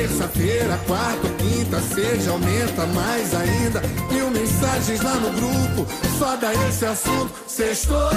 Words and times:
terça-feira, 0.00 0.80
quarta, 0.86 1.28
quinta, 1.36 1.78
sexta, 1.80 2.30
aumenta 2.30 2.86
mais 2.86 3.34
ainda. 3.34 3.82
Mil 4.10 4.30
mensagens 4.30 5.02
lá 5.02 5.14
no 5.14 5.30
grupo, 5.30 5.86
só 6.18 6.36
dá 6.36 6.54
esse 6.68 6.86
assunto. 6.86 7.30
Sextou. 7.46 8.10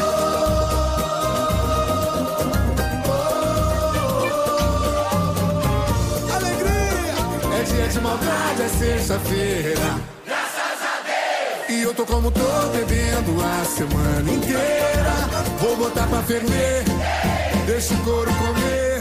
É 7.51 7.63
dia 7.63 7.87
de 7.87 7.99
maldade, 7.99 8.61
é 8.61 8.69
sexta-feira. 8.69 9.99
Graças 10.25 10.79
a 10.81 11.67
Deus! 11.67 11.69
E 11.69 11.81
eu 11.83 11.93
tô 11.93 12.05
como 12.05 12.31
tô, 12.31 12.39
bebendo 12.71 13.43
a 13.43 13.65
semana 13.65 14.31
inteira. 14.31 15.13
Vou 15.59 15.75
botar 15.75 16.07
pra 16.07 16.21
ferver, 16.23 16.83
deixa 17.65 17.93
o 17.93 17.97
couro 17.97 18.31
comer. 18.35 18.92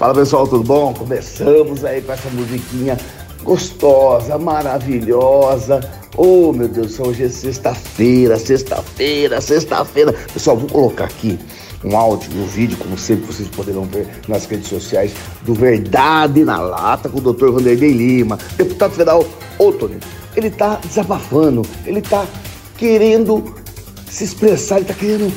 Fala 0.00 0.14
pessoal, 0.14 0.48
tudo 0.48 0.64
bom? 0.64 0.94
Começamos 0.94 1.84
aí 1.84 2.00
com 2.00 2.10
essa 2.10 2.30
musiquinha 2.30 2.96
gostosa, 3.44 4.38
maravilhosa. 4.38 5.78
Oh 6.16 6.54
meu 6.54 6.68
Deus 6.68 6.98
hoje 6.98 7.24
é 7.24 7.28
sexta-feira, 7.28 8.38
sexta-feira, 8.38 9.42
sexta-feira. 9.42 10.14
Pessoal, 10.32 10.56
vou 10.56 10.70
colocar 10.70 11.04
aqui 11.04 11.38
um 11.84 11.94
áudio 11.94 12.32
um 12.34 12.46
vídeo, 12.46 12.78
como 12.78 12.96
sempre 12.96 13.26
vocês 13.26 13.46
poderão 13.48 13.84
ver 13.84 14.08
nas 14.26 14.46
redes 14.46 14.68
sociais, 14.70 15.12
do 15.42 15.52
Verdade 15.52 16.46
na 16.46 16.58
Lata 16.58 17.10
com 17.10 17.18
o 17.18 17.34
Dr. 17.34 17.50
Vanderlei 17.50 17.92
Lima, 17.92 18.38
deputado 18.56 18.92
federal. 18.92 19.22
Ô 19.58 19.70
Tony, 19.70 19.98
ele 20.34 20.48
tá 20.48 20.80
desabafando, 20.82 21.60
ele 21.84 22.00
tá 22.00 22.26
querendo 22.78 23.54
se 24.10 24.24
expressar, 24.24 24.78
ele 24.78 24.86
tá 24.86 24.94
querendo 24.94 25.30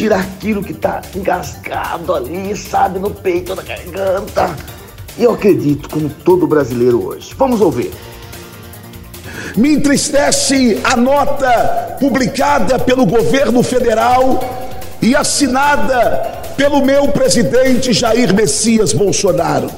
tirar 0.00 0.20
aquilo 0.20 0.64
que 0.64 0.72
tá 0.72 1.02
engasgado 1.14 2.14
ali, 2.14 2.56
sabe, 2.56 2.98
no 2.98 3.10
peito, 3.10 3.54
na 3.54 3.60
garganta. 3.60 4.56
E 5.18 5.24
eu 5.24 5.32
acredito, 5.32 5.90
como 5.90 6.08
todo 6.08 6.46
brasileiro 6.46 7.04
hoje. 7.04 7.34
Vamos 7.36 7.60
ouvir. 7.60 7.92
Me 9.54 9.74
entristece 9.74 10.80
a 10.84 10.96
nota 10.96 11.98
publicada 12.00 12.78
pelo 12.78 13.04
governo 13.04 13.62
federal 13.62 14.40
e 15.02 15.14
assinada 15.14 16.54
pelo 16.56 16.82
meu 16.82 17.08
presidente 17.08 17.92
Jair 17.92 18.34
Messias 18.34 18.94
Bolsonaro. 18.94 19.70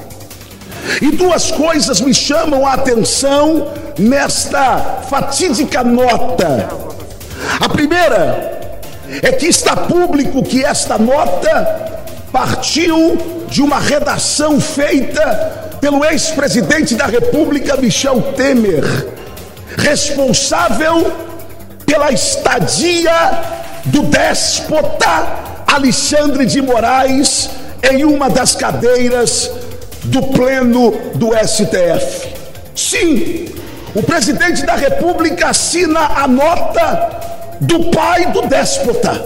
E 1.00 1.10
duas 1.10 1.50
coisas 1.50 2.00
me 2.00 2.14
chamam 2.14 2.64
a 2.64 2.74
atenção 2.74 3.72
nesta 3.98 5.02
fatídica 5.10 5.82
nota. 5.82 6.68
A 7.60 7.68
primeira 7.68 8.51
é 9.20 9.32
que 9.32 9.46
está 9.46 9.76
público 9.76 10.42
que 10.42 10.64
esta 10.64 10.96
nota 10.96 11.90
partiu 12.32 13.44
de 13.48 13.60
uma 13.60 13.78
redação 13.78 14.60
feita 14.60 15.76
pelo 15.80 16.04
ex-presidente 16.04 16.94
da 16.94 17.06
República, 17.06 17.76
Michel 17.76 18.32
Temer 18.34 18.84
responsável 19.76 21.12
pela 21.86 22.10
estadia 22.12 23.12
do 23.86 24.02
déspota 24.02 25.40
Alexandre 25.66 26.46
de 26.46 26.60
Moraes 26.60 27.50
em 27.90 28.04
uma 28.04 28.30
das 28.30 28.54
cadeiras 28.54 29.50
do 30.04 30.22
pleno 30.22 30.92
do 31.14 31.30
STF. 31.36 32.28
Sim, 32.74 33.46
o 33.94 34.02
presidente 34.02 34.64
da 34.64 34.74
República 34.74 35.48
assina 35.48 36.00
a 36.00 36.28
nota 36.28 37.31
do 37.62 37.90
pai 37.90 38.30
do 38.32 38.42
déspota. 38.42 39.24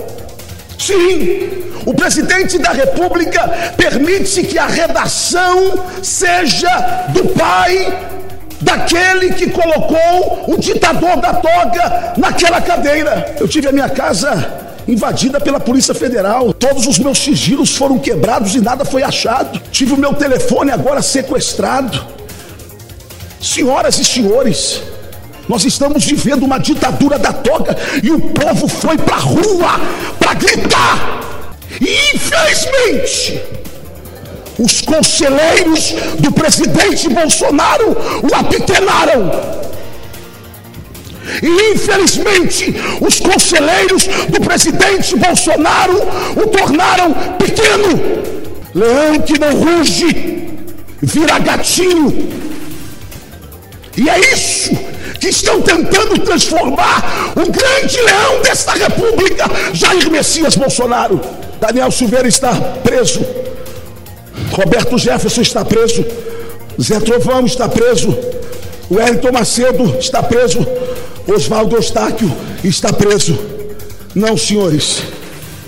Sim, 0.79 1.49
o 1.87 1.95
presidente 1.95 2.59
da 2.59 2.71
República 2.71 3.49
permite 3.77 4.43
que 4.43 4.59
a 4.59 4.67
redação 4.67 5.85
seja 6.03 6.69
do 7.09 7.29
pai 7.29 8.13
daquele 8.61 9.33
que 9.33 9.51
colocou 9.51 10.45
o 10.49 10.59
ditador 10.59 11.17
da 11.17 11.35
toga 11.35 12.15
naquela 12.19 12.61
cadeira. 12.61 13.37
Eu 13.41 13.49
tive 13.49 13.69
a 13.69 13.73
minha 13.73 13.89
casa 13.89 14.67
invadida 14.87 15.41
pela 15.41 15.59
Polícia 15.59 15.95
Federal. 15.95 16.53
Todos 16.53 16.87
os 16.87 16.99
meus 16.99 17.19
sigilos 17.19 17.75
foram 17.75 17.99
quebrados 17.99 18.55
e 18.55 18.61
nada 18.61 18.85
foi 18.85 19.03
achado. 19.03 19.61
Tive 19.71 19.95
o 19.95 19.97
meu 19.97 20.13
telefone 20.15 20.71
agora 20.71 21.01
sequestrado. 21.01 22.07
Senhoras 23.41 23.99
e 23.99 24.05
senhores, 24.05 24.83
nós 25.49 25.65
estamos 25.65 26.05
vivendo 26.05 26.43
uma 26.43 26.59
ditadura 26.59 27.19
da 27.19 27.33
toga 27.33 27.77
e 28.03 28.11
o 28.11 28.21
povo 28.21 28.67
foi 28.67 28.99
pra 28.99 29.17
rua 29.17 29.81
para 30.19 30.35
gritar. 30.35 31.57
E 31.81 32.17
infelizmente, 32.17 33.41
os 34.59 34.81
conselheiros 34.81 35.95
do 36.19 36.33
presidente 36.33 37.09
Bolsonaro 37.09 37.97
o 38.23 38.35
apequenaram. 38.35 39.31
E 41.43 41.75
infelizmente, 41.75 42.75
os 43.01 43.21
conselheiros 43.21 44.07
do 44.29 44.41
presidente 44.41 45.17
Bolsonaro 45.17 45.97
o 46.37 46.47
tornaram 46.49 47.13
pequeno. 47.39 48.27
Leão 48.75 49.21
que 49.21 49.39
não 49.39 49.55
ruge, 49.55 50.49
vira 51.03 51.39
gatinho. 51.39 52.31
E 53.97 54.09
é 54.09 54.19
isso 54.33 54.96
que 55.27 55.31
estão 55.31 55.61
tentando 55.61 56.21
transformar 56.21 57.33
o 57.35 57.51
grande 57.51 58.01
leão 58.01 58.41
desta 58.43 58.73
república, 58.75 59.45
Jair 59.73 60.09
Messias 60.09 60.55
Bolsonaro. 60.55 61.21
Daniel 61.61 61.91
Silveira 61.91 62.29
está 62.29 62.55
preso. 62.85 63.27
Roberto 64.53 64.97
Jefferson 64.97 65.41
está 65.41 65.65
preso. 65.65 66.05
Zé 66.81 67.01
Trovão 67.01 67.45
está 67.45 67.69
preso. 67.69 68.17
Wellington 68.89 69.33
Macedo 69.33 69.97
está 69.99 70.23
preso. 70.23 70.65
Oswaldo 71.27 71.75
Eustáquio 71.75 72.33
está 72.63 72.93
preso. 72.93 73.37
Não, 74.15 74.37
senhores, 74.37 75.03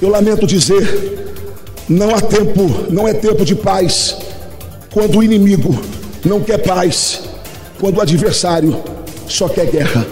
eu 0.01 0.09
lamento 0.09 0.47
dizer, 0.47 1.35
não 1.89 2.15
há 2.15 2.21
tempo, 2.21 2.87
não 2.91 3.09
é 3.09 3.13
tempo 3.13 3.45
de 3.45 3.57
paz. 3.57 4.17
Quando 4.93 5.19
o 5.19 5.23
inimigo 5.23 5.77
não 6.25 6.41
quer 6.41 6.59
paz, 6.59 7.23
quando 7.81 7.99
o 7.99 8.01
adversário 8.01 8.98
só 9.29 9.49
quer 9.49 9.67
guerra. 9.67 10.07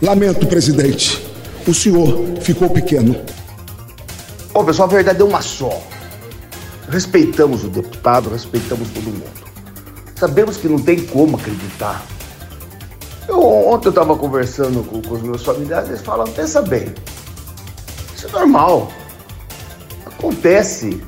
Lamento, 0.00 0.46
presidente, 0.46 1.22
o 1.66 1.74
senhor 1.74 2.38
ficou 2.40 2.70
pequeno. 2.70 3.20
Ô 4.54 4.64
pessoal, 4.64 4.88
a 4.88 4.92
verdade 4.92 5.20
é 5.20 5.24
uma 5.24 5.40
só. 5.40 5.82
Respeitamos 6.88 7.64
o 7.64 7.68
deputado, 7.68 8.30
respeitamos 8.30 8.88
todo 8.90 9.04
mundo. 9.04 9.42
Sabemos 10.16 10.56
que 10.56 10.68
não 10.68 10.78
tem 10.78 11.04
como 11.06 11.36
acreditar. 11.36 12.04
Eu, 13.28 13.40
ontem 13.40 13.88
eu 13.88 13.90
estava 13.90 14.16
conversando 14.16 14.84
com, 14.84 15.00
com, 15.00 15.14
os 15.14 15.22
meus 15.22 15.42
familiares, 15.44 15.88
eles 15.88 16.00
falam, 16.00 16.26
pensa 16.26 16.60
bem, 16.60 16.92
isso 18.14 18.26
é 18.26 18.30
normal. 18.30 18.90
Acontece. 20.04 21.00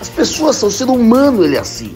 As 0.00 0.08
pessoas 0.08 0.56
são 0.56 0.70
ser 0.70 0.84
humano, 0.84 1.44
ele 1.44 1.56
é 1.56 1.60
assim. 1.60 1.94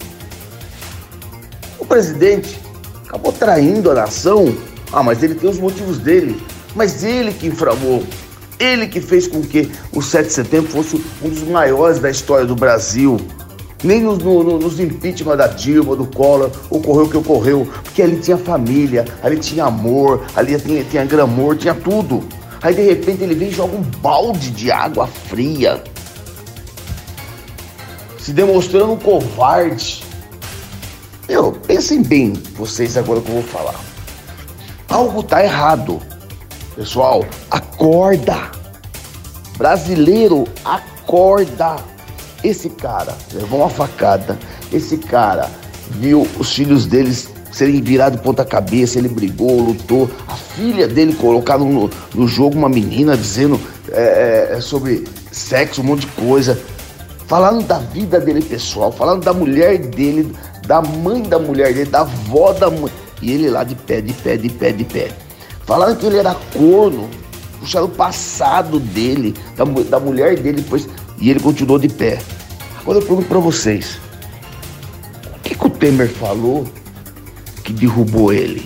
O 1.77 1.85
presidente 1.85 2.59
acabou 3.05 3.31
traindo 3.31 3.91
a 3.91 3.93
nação. 3.93 4.55
Ah, 4.91 5.03
mas 5.03 5.21
ele 5.23 5.35
tem 5.35 5.49
os 5.49 5.59
motivos 5.59 5.99
dele. 5.99 6.41
Mas 6.75 7.03
ele 7.03 7.31
que 7.33 7.47
inframou 7.47 8.03
ele 8.59 8.87
que 8.87 8.99
fez 8.99 9.27
com 9.27 9.41
que 9.41 9.71
o 9.93 10.01
7 10.01 10.27
de 10.27 10.33
setembro 10.33 10.71
fosse 10.71 11.03
um 11.21 11.29
dos 11.29 11.43
maiores 11.43 11.99
da 11.99 12.09
história 12.09 12.45
do 12.45 12.55
Brasil. 12.55 13.17
Nem 13.83 14.01
nos, 14.01 14.17
no, 14.17 14.57
nos 14.57 14.79
impeachment 14.79 15.37
da 15.37 15.47
Dilma, 15.47 15.95
do 15.95 16.07
Collor, 16.07 16.49
ocorreu 16.69 17.05
o 17.05 17.09
que 17.09 17.17
ocorreu. 17.17 17.67
Porque 17.83 18.01
ali 18.01 18.17
tinha 18.17 18.37
família, 18.37 19.05
ali 19.21 19.37
tinha 19.37 19.65
amor, 19.65 20.25
ali 20.35 20.59
tinha, 20.59 20.83
tinha 20.83 21.05
gramor, 21.05 21.55
tinha 21.55 21.75
tudo. 21.75 22.23
Aí 22.61 22.73
de 22.73 22.81
repente 22.81 23.23
ele 23.23 23.35
vem 23.35 23.49
e 23.49 23.53
joga 23.53 23.75
um 23.75 23.83
balde 24.01 24.49
de 24.49 24.71
água 24.71 25.05
fria. 25.05 25.83
Se 28.19 28.33
demonstrando 28.33 28.93
um 28.93 28.97
covarde. 28.97 30.03
Meu, 31.29 31.51
pensem 31.51 32.01
bem 32.01 32.33
vocês 32.55 32.97
agora 32.97 33.21
que 33.21 33.29
eu 33.29 33.35
vou 33.35 33.43
falar. 33.43 33.86
Algo 34.89 35.21
tá 35.21 35.43
errado. 35.43 36.01
Pessoal, 36.75 37.25
acorda. 37.51 38.51
Brasileiro, 39.57 40.45
acorda. 40.63 41.77
Esse 42.43 42.69
cara 42.69 43.15
levou 43.33 43.59
uma 43.59 43.69
facada. 43.69 44.37
Esse 44.71 44.97
cara 44.97 45.49
viu 45.89 46.27
os 46.39 46.53
filhos 46.53 46.85
deles 46.85 47.29
serem 47.51 47.81
virados 47.81 48.21
ponta 48.21 48.45
cabeça. 48.45 48.97
Ele 48.97 49.09
brigou, 49.09 49.59
lutou. 49.59 50.09
A 50.27 50.35
filha 50.35 50.87
dele 50.87 51.13
colocada 51.13 51.63
no, 51.63 51.89
no 52.13 52.27
jogo 52.27 52.57
uma 52.57 52.69
menina 52.69 53.17
dizendo 53.17 53.59
é, 53.91 54.49
é, 54.53 54.61
sobre 54.61 55.03
sexo, 55.31 55.81
um 55.81 55.85
monte 55.85 56.01
de 56.01 56.07
coisa. 56.07 56.59
Falando 57.27 57.65
da 57.65 57.79
vida 57.79 58.21
dele 58.21 58.41
pessoal, 58.41 58.89
falando 58.91 59.25
da 59.25 59.33
mulher 59.33 59.77
dele, 59.79 60.33
da 60.65 60.81
mãe 60.81 61.21
da 61.23 61.37
mulher 61.37 61.73
dele, 61.73 61.89
da 61.89 62.01
avó 62.01 62.53
da 62.53 62.69
mãe. 62.69 62.89
E 63.21 63.31
ele 63.31 63.49
lá 63.49 63.63
de 63.63 63.75
pé, 63.75 64.01
de 64.01 64.13
pé, 64.13 64.37
de 64.37 64.49
pé, 64.49 64.71
de 64.71 64.83
pé. 64.83 65.11
Falando 65.65 65.97
que 65.97 66.05
ele 66.05 66.17
era 66.17 66.35
corno. 66.53 67.09
puxaram 67.59 67.87
o 67.87 67.89
passado 67.89 68.79
dele, 68.79 69.33
da, 69.55 69.65
da 69.65 69.99
mulher 69.99 70.37
dele 70.39 70.61
depois, 70.61 70.87
e 71.19 71.29
ele 71.29 71.39
continuou 71.39 71.79
de 71.79 71.89
pé. 71.89 72.19
Agora 72.79 72.99
eu 72.99 73.05
pergunto 73.05 73.27
para 73.27 73.39
vocês: 73.39 73.99
o 75.35 75.39
que, 75.41 75.55
que 75.55 75.65
o 75.65 75.69
Temer 75.69 76.09
falou 76.09 76.65
que 77.63 77.73
derrubou 77.73 78.31
ele? 78.31 78.65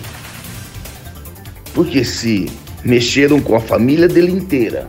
Porque 1.74 2.04
se 2.04 2.50
mexeram 2.84 3.40
com 3.40 3.56
a 3.56 3.60
família 3.60 4.06
dele 4.06 4.30
inteira, 4.30 4.86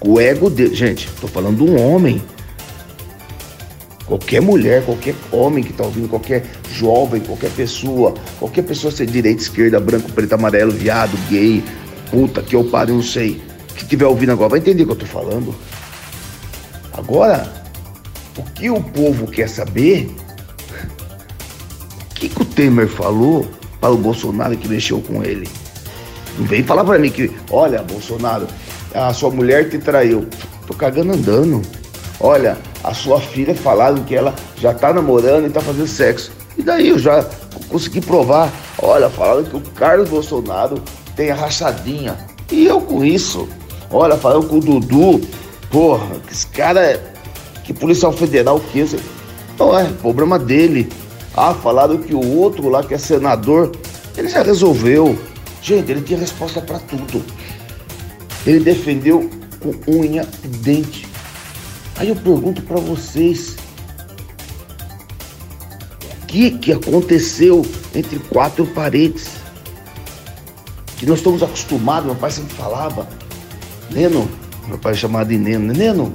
com 0.00 0.14
o 0.14 0.20
ego 0.20 0.48
dele. 0.48 0.74
Gente, 0.74 1.08
tô 1.20 1.28
falando 1.28 1.58
de 1.58 1.70
um 1.70 1.80
homem. 1.80 2.22
Qualquer 4.06 4.40
mulher, 4.40 4.84
qualquer 4.84 5.16
homem 5.32 5.64
que 5.64 5.72
tá 5.72 5.84
ouvindo, 5.84 6.08
qualquer 6.08 6.44
jovem, 6.70 7.20
qualquer 7.20 7.50
pessoa, 7.50 8.14
qualquer 8.38 8.62
pessoa 8.62 8.92
ser 8.92 9.06
direita, 9.06 9.42
esquerda, 9.42 9.80
branco, 9.80 10.12
preto, 10.12 10.32
amarelo, 10.32 10.70
viado, 10.70 11.16
gay, 11.28 11.62
puta, 12.08 12.40
que 12.40 12.54
eu 12.54 12.62
paro, 12.64 12.94
não 12.94 13.02
sei, 13.02 13.42
que 13.74 13.82
estiver 13.82 14.06
ouvindo 14.06 14.30
agora, 14.30 14.50
vai 14.50 14.58
entender 14.60 14.84
o 14.84 14.86
que 14.86 14.92
eu 14.92 14.96
tô 14.96 15.06
falando. 15.06 15.52
Agora, 16.92 17.52
o 18.38 18.42
que 18.42 18.70
o 18.70 18.80
povo 18.80 19.26
quer 19.26 19.48
saber, 19.48 20.08
o 22.10 22.14
que, 22.14 22.28
que 22.28 22.42
o 22.42 22.44
Temer 22.44 22.86
falou 22.86 23.44
para 23.80 23.90
o 23.90 23.98
Bolsonaro 23.98 24.56
que 24.56 24.68
mexeu 24.68 25.00
com 25.00 25.24
ele? 25.24 25.48
Não 26.38 26.46
vem 26.46 26.62
falar 26.62 26.84
para 26.84 26.98
mim 26.98 27.10
que, 27.10 27.30
olha, 27.50 27.82
Bolsonaro, 27.82 28.46
a 28.94 29.12
sua 29.12 29.30
mulher 29.30 29.68
te 29.68 29.78
traiu. 29.78 30.26
Tô 30.66 30.74
cagando 30.74 31.12
andando. 31.12 31.62
Olha, 32.20 32.56
a 32.82 32.94
sua 32.94 33.20
filha 33.20 33.54
falaram 33.54 34.02
que 34.04 34.14
ela 34.14 34.34
já 34.58 34.72
tá 34.72 34.92
namorando 34.92 35.46
e 35.46 35.50
tá 35.50 35.60
fazendo 35.60 35.86
sexo. 35.86 36.32
E 36.56 36.62
daí 36.62 36.88
eu 36.88 36.98
já 36.98 37.24
consegui 37.68 38.00
provar. 38.00 38.50
Olha, 38.80 39.10
falaram 39.10 39.44
que 39.44 39.56
o 39.56 39.60
Carlos 39.60 40.08
Bolsonaro 40.08 40.80
tem 41.14 41.30
a 41.30 41.34
rachadinha. 41.34 42.16
E 42.50 42.66
eu 42.66 42.80
com 42.80 43.04
isso. 43.04 43.48
Olha, 43.90 44.16
falaram 44.16 44.42
com 44.42 44.56
o 44.56 44.60
Dudu. 44.60 45.20
Porra, 45.70 46.16
que 46.26 46.32
esse 46.32 46.46
cara 46.48 46.80
é. 46.80 47.12
Que 47.64 47.74
policial 47.74 48.12
federal 48.12 48.60
que 48.60 48.78
esse. 48.78 48.98
Não 49.58 49.78
é, 49.78 49.84
problema 49.84 50.38
dele. 50.38 50.88
Ah, 51.36 51.52
falaram 51.52 51.98
que 51.98 52.14
o 52.14 52.38
outro 52.38 52.68
lá 52.68 52.82
que 52.82 52.94
é 52.94 52.98
senador, 52.98 53.72
ele 54.16 54.28
já 54.28 54.42
resolveu. 54.42 55.18
Gente, 55.60 55.90
ele 55.90 56.00
tinha 56.00 56.18
resposta 56.18 56.60
para 56.60 56.78
tudo. 56.78 57.22
Ele 58.46 58.60
defendeu 58.60 59.28
com 59.60 59.74
unha 59.90 60.26
e 60.44 60.48
dente. 60.48 61.05
Aí 61.96 62.08
eu 62.08 62.16
pergunto 62.16 62.62
para 62.62 62.78
vocês: 62.78 63.56
o 66.22 66.26
que, 66.26 66.50
que 66.50 66.72
aconteceu 66.72 67.64
entre 67.94 68.18
quatro 68.18 68.66
paredes? 68.66 69.28
Que 70.98 71.06
nós 71.06 71.18
estamos 71.18 71.42
acostumados, 71.42 72.06
meu 72.06 72.14
pai 72.14 72.30
sempre 72.30 72.54
falava, 72.54 73.06
Neno, 73.90 74.28
meu 74.66 74.78
pai 74.78 74.94
chamava 74.94 75.26
de 75.26 75.36
Neno, 75.36 75.72
Neno, 75.72 76.12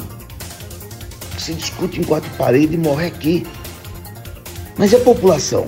se 1.38 1.54
discute 1.54 2.00
em 2.00 2.04
quatro 2.04 2.30
paredes 2.32 2.74
e 2.74 2.78
morre 2.78 3.08
aqui. 3.08 3.46
Mas 4.78 4.92
e 4.92 4.96
a 4.96 5.00
população? 5.00 5.66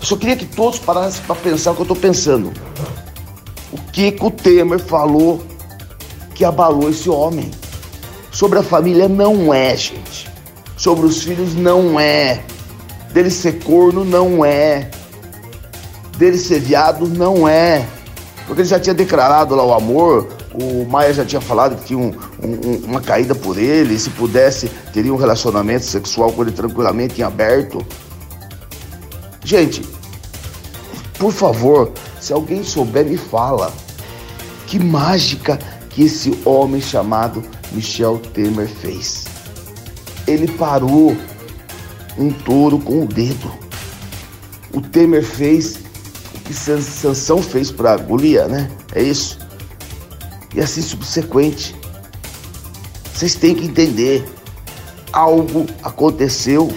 Eu 0.00 0.06
só 0.06 0.16
queria 0.16 0.36
que 0.36 0.46
todos 0.46 0.78
parassem 0.78 1.22
para 1.26 1.36
pensar 1.36 1.72
o 1.72 1.74
que 1.74 1.80
eu 1.80 1.84
estou 1.84 1.96
pensando. 1.96 2.52
O 3.72 3.78
que, 3.90 4.12
que 4.12 4.24
o 4.24 4.30
Temer 4.30 4.78
falou 4.78 5.44
que 6.34 6.44
abalou 6.44 6.90
esse 6.90 7.08
homem? 7.08 7.50
Sobre 8.34 8.58
a 8.58 8.64
família 8.64 9.08
não 9.08 9.54
é, 9.54 9.76
gente. 9.76 10.28
Sobre 10.76 11.06
os 11.06 11.22
filhos 11.22 11.54
não 11.54 12.00
é. 12.00 12.42
Dele 13.12 13.30
ser 13.30 13.62
corno 13.62 14.04
não 14.04 14.44
é. 14.44 14.90
Dele 16.18 16.36
ser 16.36 16.58
viado 16.58 17.06
não 17.06 17.46
é. 17.48 17.86
Porque 18.44 18.62
ele 18.62 18.68
já 18.68 18.80
tinha 18.80 18.92
declarado 18.92 19.54
lá 19.54 19.64
o 19.64 19.72
amor, 19.72 20.28
o 20.52 20.84
Maia 20.84 21.14
já 21.14 21.24
tinha 21.24 21.40
falado 21.40 21.76
que 21.76 21.84
tinha 21.84 21.98
um, 21.98 22.12
um, 22.42 22.76
uma 22.84 23.00
caída 23.00 23.36
por 23.36 23.56
ele, 23.56 23.96
se 23.96 24.10
pudesse, 24.10 24.68
teria 24.92 25.14
um 25.14 25.16
relacionamento 25.16 25.84
sexual 25.84 26.32
com 26.32 26.42
ele 26.42 26.50
tranquilamente 26.50 27.20
em 27.20 27.24
aberto. 27.24 27.86
Gente, 29.44 29.80
por 31.20 31.32
favor, 31.32 31.92
se 32.20 32.32
alguém 32.32 32.64
souber, 32.64 33.06
me 33.06 33.16
fala. 33.16 33.72
Que 34.66 34.78
mágica 34.78 35.56
que 35.94 36.02
esse 36.02 36.36
homem 36.44 36.80
chamado 36.80 37.42
Michel 37.72 38.18
Temer 38.18 38.68
fez. 38.68 39.24
Ele 40.26 40.48
parou 40.48 41.16
um 42.18 42.30
touro 42.30 42.78
com 42.78 43.04
o 43.04 43.06
dedo. 43.06 43.50
O 44.72 44.80
Temer 44.80 45.24
fez 45.24 45.76
o 46.34 46.40
que 46.40 46.52
Sansão 46.52 47.40
fez 47.40 47.70
para 47.70 47.96
Golias, 47.96 48.50
né? 48.50 48.68
É 48.92 49.02
isso. 49.02 49.38
E 50.52 50.60
assim 50.60 50.82
subsequente. 50.82 51.76
Vocês 53.14 53.36
têm 53.36 53.54
que 53.54 53.66
entender. 53.66 54.28
Algo 55.12 55.66
aconteceu 55.84 56.72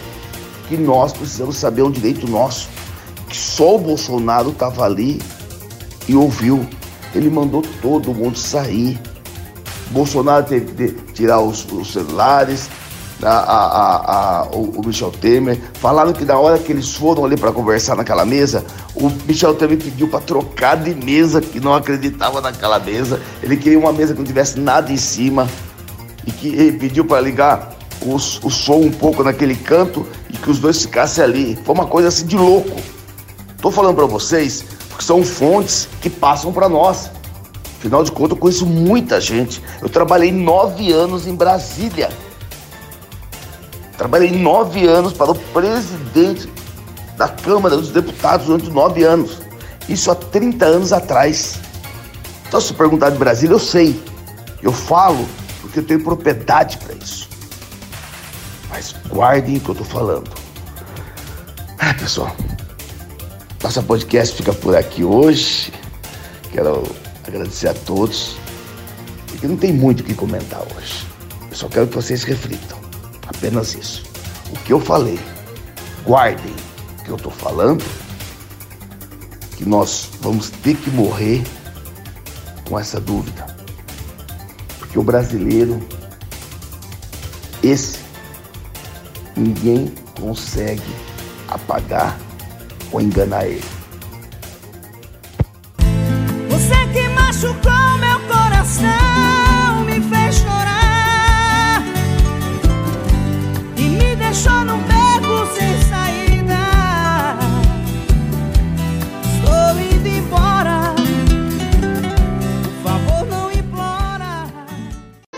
que 0.67 0.77
nós 0.77 1.11
precisamos 1.11 1.57
saber 1.57 1.81
um 1.81 1.89
direito 1.89 2.27
nosso. 2.27 2.69
Que 3.27 3.35
só 3.35 3.75
o 3.75 3.79
Bolsonaro 3.79 4.51
estava 4.51 4.85
ali 4.85 5.19
e 6.07 6.15
ouviu. 6.15 6.67
Ele 7.13 7.29
mandou 7.29 7.63
todo 7.81 8.13
mundo 8.13 8.37
sair. 8.37 8.99
Bolsonaro 9.91 10.45
teve 10.45 10.65
que 10.73 11.13
tirar 11.13 11.39
os, 11.39 11.65
os 11.71 11.93
celulares, 11.93 12.69
a, 13.23 13.29
a, 13.29 14.41
a, 14.41 14.45
o, 14.47 14.79
o, 14.79 14.85
Michel 14.85 15.11
Temer. 15.11 15.59
Falaram 15.75 16.13
que 16.13 16.25
na 16.25 16.37
hora 16.37 16.59
que 16.59 16.71
eles 16.71 16.93
foram 16.95 17.25
ali 17.25 17.37
para 17.37 17.51
conversar 17.51 17.95
naquela 17.95 18.25
mesa, 18.25 18.65
o 18.95 19.09
Michel 19.25 19.55
Temer 19.55 19.77
pediu 19.77 20.07
para 20.07 20.19
trocar 20.19 20.75
de 20.75 20.93
mesa, 20.93 21.41
que 21.41 21.59
não 21.59 21.73
acreditava 21.73 22.41
naquela 22.41 22.79
mesa. 22.79 23.21
Ele 23.41 23.57
queria 23.57 23.79
uma 23.79 23.93
mesa 23.93 24.13
que 24.13 24.19
não 24.19 24.25
tivesse 24.25 24.59
nada 24.59 24.91
em 24.91 24.97
cima 24.97 25.47
e 26.25 26.31
que 26.31 26.49
ele 26.49 26.73
pediu 26.73 27.05
para 27.05 27.21
ligar 27.21 27.77
o 28.01 28.19
som 28.19 28.75
um 28.75 28.91
pouco 28.91 29.23
naquele 29.23 29.55
canto 29.55 30.05
e 30.29 30.37
que 30.37 30.49
os 30.49 30.59
dois 30.59 30.81
ficassem 30.81 31.23
ali. 31.23 31.57
Foi 31.63 31.73
uma 31.73 31.87
coisa 31.87 32.09
assim 32.09 32.25
de 32.25 32.37
louco. 32.37 32.75
Tô 33.61 33.71
falando 33.71 33.95
para 33.95 34.05
vocês 34.05 34.63
porque 34.97 35.05
são 35.05 35.23
fontes 35.23 35.87
que 36.01 36.09
passam 36.09 36.51
para 36.51 36.67
nós. 36.67 37.11
Afinal 37.77 38.03
de 38.03 38.11
contas, 38.11 38.31
eu 38.31 38.37
conheço 38.37 38.65
muita 38.65 39.21
gente. 39.21 39.61
Eu 39.79 39.87
trabalhei 39.87 40.31
nove 40.31 40.91
anos 40.91 41.27
em 41.27 41.35
Brasília. 41.35 42.09
Trabalhei 43.95 44.31
nove 44.31 44.87
anos 44.87 45.13
para 45.13 45.31
o 45.31 45.35
presidente 45.35 46.51
da 47.15 47.29
Câmara 47.29 47.77
dos 47.77 47.89
Deputados 47.89 48.47
durante 48.47 48.71
nove 48.71 49.03
anos. 49.03 49.37
Isso 49.87 50.09
há 50.09 50.15
30 50.15 50.65
anos 50.65 50.91
atrás. 50.91 51.59
Então, 52.47 52.59
se 52.59 52.73
perguntar 52.73 53.11
de 53.11 53.19
Brasília, 53.19 53.53
eu 53.53 53.59
sei. 53.59 54.01
Eu 54.63 54.71
falo 54.71 55.27
porque 55.61 55.77
eu 55.77 55.85
tenho 55.85 56.03
propriedade 56.03 56.77
para 56.77 56.95
isso. 56.95 57.29
Mas 58.71 58.95
guardem 59.07 59.57
o 59.57 59.59
que 59.59 59.69
eu 59.69 59.73
estou 59.73 59.87
falando. 59.87 60.31
Ah, 61.77 61.93
pessoal, 61.93 62.35
nossa 63.61 63.81
podcast 63.81 64.35
fica 64.35 64.53
por 64.53 64.75
aqui 64.75 65.03
hoje. 65.03 65.73
Quero 66.51 66.83
agradecer 67.25 67.69
a 67.69 67.73
todos. 67.73 68.37
Porque 69.27 69.47
não 69.47 69.57
tem 69.57 69.73
muito 69.73 70.01
o 70.01 70.03
que 70.03 70.13
comentar 70.13 70.61
hoje. 70.61 71.05
Eu 71.49 71.55
só 71.55 71.67
quero 71.67 71.87
que 71.87 71.95
vocês 71.95 72.23
reflitam. 72.23 72.79
Apenas 73.27 73.73
isso. 73.73 74.03
O 74.51 74.57
que 74.59 74.71
eu 74.71 74.79
falei, 74.79 75.19
guardem 76.05 76.53
o 76.99 77.03
que 77.03 77.09
eu 77.09 77.15
estou 77.15 77.31
falando, 77.31 77.83
que 79.57 79.67
nós 79.67 80.09
vamos 80.21 80.49
ter 80.49 80.75
que 80.75 80.89
morrer 80.91 81.43
com 82.69 82.79
essa 82.79 82.99
dúvida. 82.99 83.45
Porque 84.79 84.97
o 84.97 85.03
brasileiro, 85.03 85.85
esse, 87.61 87.99
ninguém 89.35 89.93
consegue 90.15 90.95
apagar 91.47 92.17
ou 92.91 93.01
enganar 93.01 93.45
ele. 93.45 93.63
Você 96.49 96.87
que 96.93 97.07
machucou 97.09 97.97
meu 97.99 98.19
coração, 98.27 99.85
me 99.85 100.01
fez 100.01 100.35
chorar 100.35 101.83
e 103.75 103.81
me 103.81 104.15
deixou 104.15 104.65
num 104.65 104.79
beco 104.79 105.47
sem 105.55 105.81
saída. 105.89 107.37
Estou 109.35 109.79
indo 109.79 110.07
embora, 110.07 110.95
por 112.63 112.89
favor, 112.89 113.25
não 113.27 113.51
implora. 113.51 114.47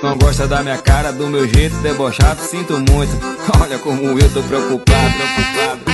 Não 0.01 0.17
gosta 0.17 0.47
da 0.47 0.63
minha 0.63 0.77
cara, 0.77 1.11
do 1.11 1.27
meu 1.27 1.47
jeito 1.47 1.75
debochado, 1.77 2.41
sinto 2.41 2.73
muito. 2.73 3.11
Olha 3.61 3.77
como 3.79 4.17
eu 4.17 4.33
tô 4.33 4.41
preocupado, 4.43 5.13
preocupado. 5.13 5.88